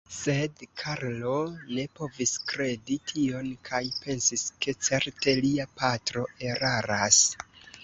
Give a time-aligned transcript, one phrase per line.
[0.17, 1.33] Sed Karlo
[1.73, 7.25] ne povis kredi tion kaj pensis, ke certe lia patro eraras.